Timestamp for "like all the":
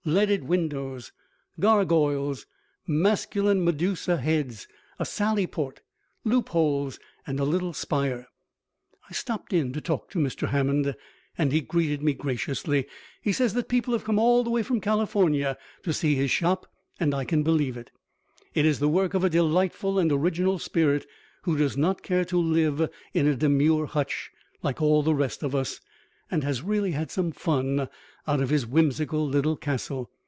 24.63-25.13